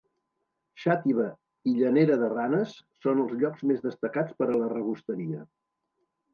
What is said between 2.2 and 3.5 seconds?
de Ranes són els